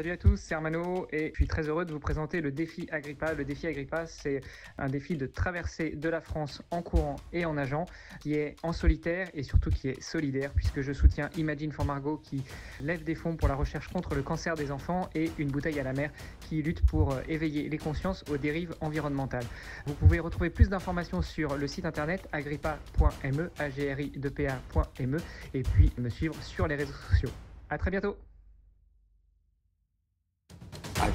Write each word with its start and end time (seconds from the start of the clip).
Salut 0.00 0.12
à 0.12 0.16
tous, 0.16 0.38
c'est 0.38 0.54
Armano 0.54 1.06
et 1.12 1.28
je 1.28 1.34
suis 1.34 1.46
très 1.46 1.68
heureux 1.68 1.84
de 1.84 1.92
vous 1.92 2.00
présenter 2.00 2.40
le 2.40 2.50
défi 2.50 2.88
Agrippa. 2.90 3.34
Le 3.34 3.44
défi 3.44 3.66
Agrippa, 3.66 4.06
c'est 4.06 4.40
un 4.78 4.88
défi 4.88 5.14
de 5.14 5.26
traversée 5.26 5.90
de 5.90 6.08
la 6.08 6.22
France 6.22 6.62
en 6.70 6.80
courant 6.80 7.16
et 7.34 7.44
en 7.44 7.52
nageant, 7.52 7.84
qui 8.18 8.32
est 8.32 8.56
en 8.62 8.72
solitaire 8.72 9.28
et 9.34 9.42
surtout 9.42 9.68
qui 9.68 9.88
est 9.88 10.00
solidaire, 10.00 10.54
puisque 10.54 10.80
je 10.80 10.94
soutiens 10.94 11.28
Imagine 11.36 11.70
for 11.70 11.84
Margot 11.84 12.16
qui 12.16 12.42
lève 12.80 13.04
des 13.04 13.14
fonds 13.14 13.36
pour 13.36 13.46
la 13.46 13.54
recherche 13.54 13.88
contre 13.88 14.14
le 14.14 14.22
cancer 14.22 14.54
des 14.54 14.70
enfants 14.70 15.10
et 15.14 15.30
une 15.36 15.50
bouteille 15.50 15.78
à 15.78 15.82
la 15.82 15.92
mer 15.92 16.10
qui 16.48 16.62
lutte 16.62 16.82
pour 16.86 17.12
euh, 17.12 17.20
éveiller 17.28 17.68
les 17.68 17.76
consciences 17.76 18.24
aux 18.30 18.38
dérives 18.38 18.74
environnementales. 18.80 19.44
Vous 19.84 19.92
pouvez 19.92 20.18
retrouver 20.18 20.48
plus 20.48 20.70
d'informations 20.70 21.20
sur 21.20 21.58
le 21.58 21.66
site 21.66 21.84
internet 21.84 22.26
agrippa.me, 22.32 23.50
agri 23.58 24.12
e, 24.16 25.16
et 25.52 25.62
puis 25.62 25.92
me 25.98 26.08
suivre 26.08 26.42
sur 26.42 26.66
les 26.66 26.76
réseaux 26.76 26.94
sociaux. 27.10 27.32
À 27.68 27.76
très 27.76 27.90
bientôt 27.90 28.16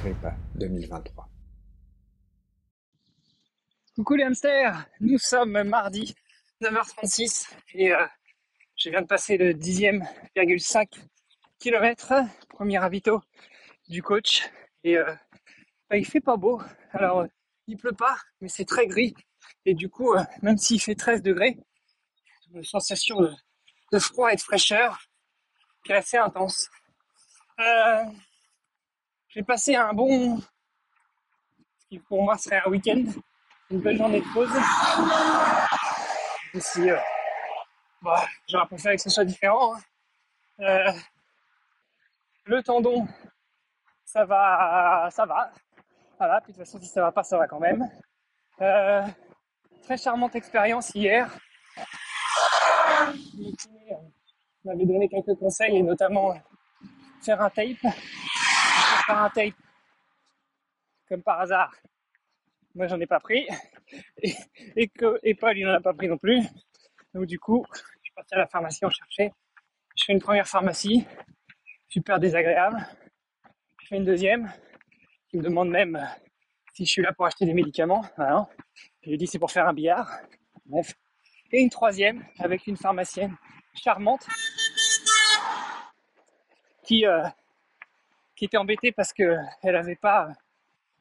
Agrippa 0.06 0.36
2023. 0.54 1.28
Coucou 3.96 4.14
les 4.14 4.22
hamsters, 4.22 4.86
nous 5.00 5.18
sommes 5.18 5.64
mardi 5.64 6.14
9h36 6.62 7.48
et 7.74 7.92
euh, 7.92 8.06
je 8.76 8.90
viens 8.90 9.02
de 9.02 9.06
passer 9.08 9.36
le 9.36 9.52
10e,5 9.52 10.86
km, 11.58 12.14
premier 12.50 12.78
ravito 12.78 13.20
du 13.88 14.00
coach 14.00 14.48
et 14.84 14.96
euh, 14.96 15.12
bah, 15.90 15.96
il 15.96 16.06
fait 16.06 16.20
pas 16.20 16.36
beau, 16.36 16.62
alors 16.92 17.22
euh, 17.22 17.26
il 17.66 17.76
pleut 17.76 17.90
pas 17.90 18.16
mais 18.40 18.48
c'est 18.48 18.64
très 18.64 18.86
gris 18.86 19.12
et 19.64 19.74
du 19.74 19.88
coup 19.88 20.14
même 20.40 20.56
s'il 20.56 20.80
fait 20.80 20.94
13 20.94 21.20
degrés, 21.22 21.58
une 22.54 22.62
sensation 22.62 23.20
de, 23.90 23.98
froid 23.98 24.32
et 24.32 24.36
de 24.36 24.40
fraîcheur 24.40 25.00
qui 25.84 25.90
est 25.90 25.96
assez 25.96 26.16
intense. 26.16 26.70
J'ai 29.36 29.42
passé 29.42 29.74
un 29.76 29.92
bon, 29.92 30.38
ce 30.38 31.86
qui 31.90 31.98
pour 31.98 32.22
moi 32.22 32.38
serait 32.38 32.62
un 32.64 32.70
week-end, 32.70 33.04
une 33.70 33.80
belle 33.82 33.98
journée 33.98 34.22
de 34.22 34.32
pause. 34.32 34.48
si 36.58 36.90
euh, 36.90 36.96
bah, 38.00 38.24
j'aurais 38.48 38.64
préféré 38.64 38.96
que 38.96 39.02
ce 39.02 39.10
soit 39.10 39.26
différent. 39.26 39.74
Hein. 39.74 39.80
Euh, 40.60 40.90
le 42.46 42.62
tendon, 42.62 43.06
ça 44.06 44.24
va, 44.24 45.10
ça 45.10 45.26
va. 45.26 45.52
Voilà, 46.16 46.40
puis 46.40 46.54
de 46.54 46.56
toute 46.56 46.64
façon, 46.64 46.80
si 46.80 46.86
ça 46.86 47.02
va 47.02 47.12
pas, 47.12 47.22
ça 47.22 47.36
va 47.36 47.46
quand 47.46 47.60
même. 47.60 47.86
Euh, 48.62 49.02
très 49.82 49.98
charmante 49.98 50.34
expérience 50.34 50.94
hier. 50.94 51.30
m'avait 54.64 54.86
donné 54.86 55.10
quelques 55.10 55.38
conseils 55.38 55.76
et 55.76 55.82
notamment 55.82 56.34
faire 57.20 57.42
un 57.42 57.50
tape 57.50 57.84
faire 59.06 59.18
un 59.18 59.30
comme 61.08 61.22
par 61.22 61.40
hasard, 61.40 61.74
moi 62.74 62.88
j'en 62.88 63.00
ai 63.00 63.06
pas 63.06 63.20
pris, 63.20 63.46
et, 64.76 64.88
que 64.88 65.18
et 65.22 65.34
Paul 65.34 65.56
il 65.56 65.64
n'en 65.64 65.74
a 65.74 65.80
pas 65.80 65.94
pris 65.94 66.08
non 66.08 66.18
plus. 66.18 66.42
Donc 67.14 67.26
du 67.26 67.38
coup, 67.38 67.64
je 67.72 67.78
suis 68.02 68.14
parti 68.14 68.34
à 68.34 68.38
la 68.38 68.46
pharmacie 68.46 68.84
en 68.84 68.90
chercher. 68.90 69.32
Je 69.96 70.04
fais 70.04 70.12
une 70.12 70.20
première 70.20 70.46
pharmacie, 70.46 71.06
super 71.88 72.18
désagréable. 72.18 72.86
Je 73.80 73.86
fais 73.86 73.96
une 73.96 74.04
deuxième, 74.04 74.52
qui 75.28 75.38
me 75.38 75.42
demande 75.42 75.70
même 75.70 76.06
si 76.74 76.84
je 76.84 76.90
suis 76.90 77.02
là 77.02 77.12
pour 77.12 77.26
acheter 77.26 77.46
des 77.46 77.54
médicaments. 77.54 78.04
Alors, 78.18 78.50
je 79.02 79.10
lui 79.10 79.16
dis 79.16 79.26
c'est 79.26 79.38
pour 79.38 79.50
faire 79.50 79.66
un 79.66 79.72
billard. 79.72 80.10
Bref. 80.66 80.94
Et 81.52 81.60
une 81.60 81.70
troisième 81.70 82.24
avec 82.40 82.66
une 82.66 82.76
pharmacienne 82.76 83.36
charmante 83.74 84.26
qui 86.82 87.06
euh, 87.06 87.22
qui 88.36 88.44
était 88.44 88.58
embêtée 88.58 88.92
parce 88.92 89.12
que 89.12 89.38
elle 89.62 89.76
avait 89.76 89.96
pas, 89.96 90.28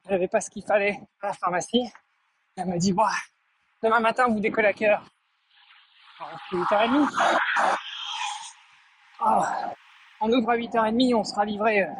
elle 0.08 0.28
pas 0.30 0.42
ce 0.42 0.50
qu'il 0.50 0.64
fallait 0.64 1.00
à 1.22 1.28
la 1.28 1.34
pharmacie. 1.34 1.92
Elle 2.56 2.68
m'a 2.68 2.78
dit, 2.78 2.96
demain 3.84 4.00
matin, 4.00 4.28
vous 4.28 4.40
décollez 4.40 4.70
à 4.70 4.74
quelle 4.74 4.92
heure? 4.92 5.06
8h30. 6.52 7.38
Ah, 9.20 9.74
on 10.22 10.32
ouvre 10.32 10.50
à 10.50 10.58
8h30, 10.58 11.16
on 11.16 11.24
sera 11.24 11.46
livré 11.46 11.84
euh, 11.84 11.92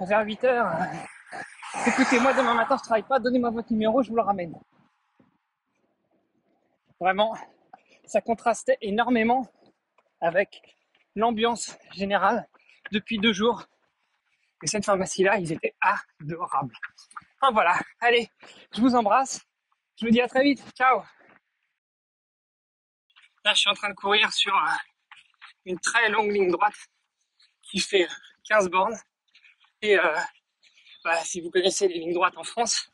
vers 0.00 0.24
8h. 0.24 1.00
Écoutez, 1.86 2.20
moi 2.20 2.34
demain 2.34 2.54
matin, 2.54 2.76
je 2.76 2.82
travaille 2.82 3.02
pas, 3.02 3.18
donnez-moi 3.18 3.50
votre 3.50 3.72
numéro, 3.72 4.02
je 4.02 4.10
vous 4.10 4.16
le 4.16 4.22
ramène. 4.22 4.54
Vraiment, 7.00 7.34
ça 8.04 8.20
contrastait 8.20 8.76
énormément 8.82 9.46
avec 10.20 10.76
l'ambiance 11.16 11.78
générale 11.92 12.46
depuis 12.92 13.18
deux 13.18 13.32
jours 13.32 13.64
et 14.62 14.66
cette 14.66 14.84
pharmacie-là, 14.84 15.38
ils 15.38 15.52
étaient 15.52 15.74
adorables. 15.80 16.74
Enfin 17.40 17.52
voilà, 17.52 17.78
allez, 18.00 18.30
je 18.74 18.80
vous 18.80 18.94
embrasse. 18.94 19.40
Je 19.98 20.06
vous 20.06 20.12
dis 20.12 20.20
à 20.20 20.28
très 20.28 20.42
vite. 20.42 20.62
Ciao 20.76 21.02
Là, 23.44 23.54
je 23.54 23.60
suis 23.60 23.70
en 23.70 23.74
train 23.74 23.88
de 23.88 23.94
courir 23.94 24.30
sur 24.32 24.54
euh, 24.54 24.70
une 25.64 25.78
très 25.78 26.10
longue 26.10 26.30
ligne 26.30 26.50
droite 26.50 26.74
qui 27.62 27.80
fait 27.80 28.06
15 28.44 28.68
bornes. 28.68 28.96
Et 29.80 29.98
euh, 29.98 30.16
bah, 31.04 31.16
si 31.24 31.40
vous 31.40 31.50
connaissez 31.50 31.88
les 31.88 31.98
lignes 32.00 32.12
droites 32.12 32.36
en 32.36 32.44
France, 32.44 32.90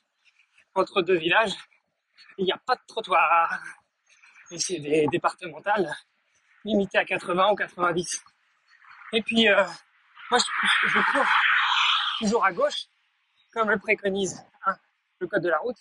entre 0.74 1.02
deux 1.02 1.16
villages, 1.16 1.54
il 2.38 2.44
n'y 2.44 2.52
a 2.52 2.58
pas 2.58 2.76
de 2.76 2.82
trottoir. 2.86 3.60
Et 4.52 4.58
c'est 4.60 4.78
des 4.78 5.08
départementales 5.08 5.92
limitées 6.64 6.98
à 6.98 7.04
80 7.04 7.50
ou 7.52 7.56
90. 7.56 8.24
Et 9.12 9.22
puis, 9.22 9.48
euh, 9.48 9.64
moi, 10.30 10.38
je, 10.38 10.88
je 10.88 11.12
cours 11.12 11.26
toujours 12.18 12.44
à 12.44 12.52
gauche, 12.52 12.86
comme 13.52 13.70
le 13.70 13.78
préconise 13.78 14.44
hein, 14.66 14.76
le 15.20 15.26
code 15.26 15.42
de 15.42 15.48
la 15.48 15.58
route. 15.58 15.78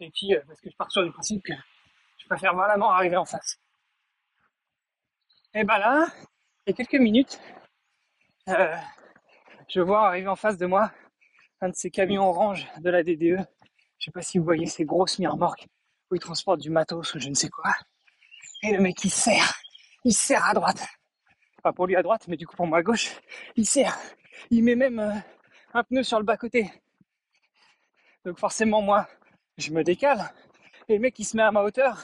Et 0.00 0.10
puis, 0.10 0.34
euh, 0.34 0.40
parce 0.46 0.60
que 0.60 0.70
je 0.70 0.76
pars 0.76 0.90
sur 0.90 1.02
le 1.02 1.10
principe 1.10 1.42
que 1.44 1.52
je 2.18 2.26
préfère 2.26 2.54
vraiment 2.54 2.90
arriver 2.90 3.16
en 3.16 3.24
face. 3.24 3.58
Et 5.54 5.64
ben 5.64 5.78
là, 5.78 6.06
il 6.66 6.70
y 6.70 6.72
a 6.72 6.76
quelques 6.76 7.00
minutes, 7.00 7.40
euh, 8.48 8.76
je 9.68 9.80
vois 9.80 10.06
arriver 10.06 10.28
en 10.28 10.36
face 10.36 10.56
de 10.56 10.66
moi 10.66 10.92
un 11.60 11.70
de 11.70 11.74
ces 11.74 11.90
camions 11.90 12.28
orange 12.28 12.68
de 12.78 12.90
la 12.90 13.02
DDE. 13.02 13.44
Je 13.98 14.04
sais 14.04 14.10
pas 14.10 14.22
si 14.22 14.38
vous 14.38 14.44
voyez 14.44 14.66
ces 14.66 14.84
grosses 14.84 15.16
remorques 15.18 15.66
où 16.10 16.14
ils 16.14 16.20
transportent 16.20 16.60
du 16.60 16.70
matos 16.70 17.14
ou 17.14 17.18
je 17.18 17.28
ne 17.28 17.34
sais 17.34 17.48
quoi. 17.48 17.72
Et 18.62 18.72
le 18.72 18.80
mec 18.80 19.02
il 19.04 19.10
serre, 19.10 19.54
il 20.04 20.12
serre 20.12 20.44
à 20.44 20.54
droite. 20.54 20.86
Pas 21.62 21.72
pour 21.72 21.86
lui 21.86 21.96
à 21.96 22.02
droite, 22.02 22.28
mais 22.28 22.36
du 22.36 22.46
coup 22.46 22.54
pour 22.54 22.66
moi 22.66 22.78
à 22.78 22.82
gauche, 22.82 23.10
il 23.56 23.66
serre. 23.66 23.98
Il 24.50 24.62
met 24.62 24.76
même 24.76 25.00
euh, 25.00 25.12
un 25.76 25.84
pneu 25.84 26.02
sur 26.02 26.18
le 26.18 26.24
bas-côté. 26.24 26.72
Donc 28.24 28.38
forcément, 28.38 28.80
moi, 28.80 29.06
je 29.58 29.70
me 29.70 29.84
décale. 29.84 30.32
Et 30.88 30.94
le 30.94 31.00
mec, 31.00 31.18
il 31.18 31.24
se 31.24 31.36
met 31.36 31.42
à 31.42 31.52
ma 31.52 31.62
hauteur. 31.62 32.02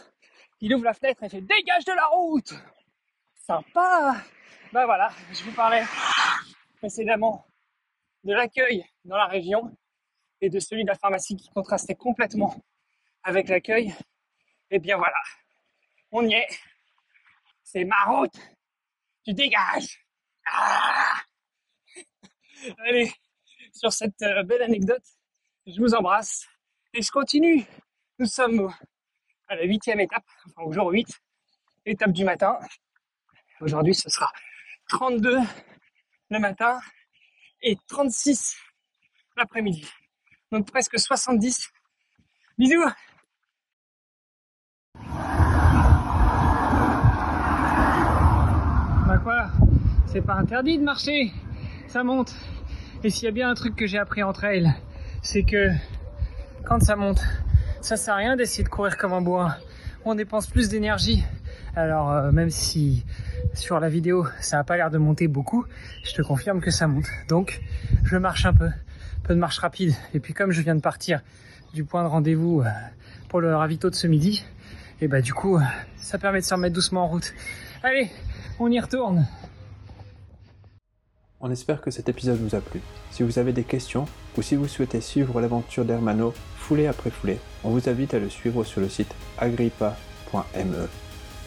Il 0.60 0.74
ouvre 0.74 0.84
la 0.84 0.94
fenêtre 0.94 1.22
et 1.22 1.28
fait 1.28 1.40
Dégage 1.40 1.84
de 1.84 1.92
la 1.92 2.06
route 2.06 2.54
Sympa 3.34 4.16
Bah 4.72 4.86
voilà, 4.86 5.10
je 5.32 5.42
vous 5.44 5.52
parlais 5.52 5.84
précédemment 6.76 7.44
de 8.24 8.34
l'accueil 8.34 8.84
dans 9.04 9.16
la 9.16 9.26
région 9.26 9.76
et 10.40 10.50
de 10.50 10.60
celui 10.60 10.84
de 10.84 10.88
la 10.88 10.94
pharmacie 10.94 11.36
qui 11.36 11.48
contrastait 11.50 11.94
complètement 11.94 12.54
avec 13.24 13.48
l'accueil. 13.48 13.88
Et 14.70 14.76
eh 14.76 14.78
bien 14.78 14.96
voilà, 14.96 15.18
on 16.10 16.26
y 16.26 16.34
est. 16.34 16.48
C'est 17.62 17.84
ma 17.84 18.04
route. 18.04 18.38
Tu 19.24 19.32
dégages. 19.32 20.04
Ah 20.46 21.14
Allez, 22.78 23.12
sur 23.82 23.92
cette 23.92 24.22
euh, 24.22 24.44
belle 24.44 24.62
anecdote. 24.62 25.02
Je 25.66 25.80
vous 25.80 25.92
embrasse 25.92 26.46
et 26.94 27.02
je 27.02 27.10
continue. 27.10 27.66
Nous 28.20 28.26
sommes 28.26 28.72
à 29.48 29.56
la 29.56 29.64
huitième 29.64 29.98
étape, 29.98 30.22
enfin 30.46 30.62
au 30.62 30.72
jour 30.72 30.88
8, 30.88 31.08
étape 31.86 32.12
du 32.12 32.24
matin. 32.24 32.60
Aujourd'hui, 33.60 33.92
ce 33.92 34.08
sera 34.08 34.30
32 34.88 35.36
le 36.30 36.38
matin 36.38 36.78
et 37.60 37.76
36 37.88 38.56
l'après-midi. 39.36 39.84
Donc 40.52 40.70
presque 40.70 40.96
70. 40.96 41.68
Bisous 42.58 42.84
Bah 49.08 49.18
quoi 49.24 49.50
C'est 50.06 50.22
pas 50.22 50.34
interdit 50.34 50.78
de 50.78 50.84
marcher 50.84 51.32
Ça 51.88 52.04
monte 52.04 52.32
et 53.04 53.10
s'il 53.10 53.24
y 53.24 53.28
a 53.28 53.32
bien 53.32 53.50
un 53.50 53.54
truc 53.54 53.74
que 53.74 53.86
j'ai 53.86 53.98
appris 53.98 54.22
entre 54.22 54.44
elles, 54.44 54.74
c'est 55.22 55.42
que 55.42 55.70
quand 56.64 56.80
ça 56.80 56.96
monte, 56.96 57.20
ça 57.80 57.96
sert 57.96 58.14
à 58.14 58.16
rien 58.18 58.36
d'essayer 58.36 58.62
de 58.64 58.68
courir 58.68 58.96
comme 58.96 59.12
un 59.12 59.20
bois. 59.20 59.56
On 60.04 60.14
dépense 60.14 60.46
plus 60.46 60.68
d'énergie. 60.68 61.24
Alors 61.74 62.10
euh, 62.10 62.32
même 62.32 62.50
si 62.50 63.04
sur 63.54 63.80
la 63.80 63.88
vidéo 63.88 64.26
ça 64.40 64.58
n'a 64.58 64.64
pas 64.64 64.76
l'air 64.76 64.90
de 64.90 64.98
monter 64.98 65.26
beaucoup, 65.26 65.64
je 66.04 66.12
te 66.12 66.22
confirme 66.22 66.60
que 66.60 66.70
ça 66.70 66.86
monte. 66.86 67.06
Donc 67.28 67.60
je 68.04 68.16
marche 68.16 68.46
un 68.46 68.54
peu, 68.54 68.66
un 68.66 69.22
peu 69.24 69.34
de 69.34 69.40
marche 69.40 69.58
rapide. 69.58 69.94
Et 70.14 70.20
puis 70.20 70.34
comme 70.34 70.52
je 70.52 70.60
viens 70.60 70.76
de 70.76 70.80
partir 70.80 71.22
du 71.74 71.84
point 71.84 72.02
de 72.02 72.08
rendez-vous 72.08 72.60
euh, 72.60 72.70
pour 73.28 73.40
le 73.40 73.54
ravito 73.56 73.90
de 73.90 73.94
ce 73.94 74.06
midi, 74.06 74.44
et 75.00 75.08
bah 75.08 75.22
du 75.22 75.32
coup 75.32 75.58
ça 75.96 76.18
permet 76.18 76.40
de 76.40 76.44
se 76.44 76.54
remettre 76.54 76.74
doucement 76.74 77.04
en 77.04 77.08
route. 77.08 77.32
Allez, 77.82 78.10
on 78.60 78.70
y 78.70 78.78
retourne. 78.78 79.26
On 81.44 81.50
espère 81.50 81.80
que 81.80 81.90
cet 81.90 82.08
épisode 82.08 82.38
vous 82.38 82.54
a 82.54 82.60
plu. 82.60 82.80
Si 83.10 83.24
vous 83.24 83.40
avez 83.40 83.52
des 83.52 83.64
questions 83.64 84.04
ou 84.38 84.42
si 84.42 84.54
vous 84.54 84.68
souhaitez 84.68 85.00
suivre 85.00 85.40
l'aventure 85.40 85.84
d'Hermano 85.84 86.32
foulée 86.56 86.86
après 86.86 87.10
foulée, 87.10 87.40
on 87.64 87.70
vous 87.70 87.88
invite 87.88 88.14
à 88.14 88.20
le 88.20 88.30
suivre 88.30 88.62
sur 88.62 88.80
le 88.80 88.88
site 88.88 89.12
agrippa.me. 89.38 90.88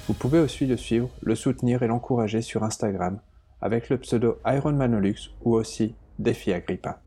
Vous 0.08 0.14
pouvez 0.14 0.40
aussi 0.40 0.66
le 0.66 0.76
suivre, 0.76 1.10
le 1.22 1.36
soutenir 1.36 1.82
et 1.82 1.88
l'encourager 1.88 2.42
sur 2.42 2.64
Instagram 2.64 3.20
avec 3.62 3.90
le 3.90 3.98
pseudo 3.98 4.38
Ironmanolux 4.46 5.32
ou 5.46 5.56
aussi 5.56 5.96
Défi 6.20 6.52
Agrippa. 6.52 7.00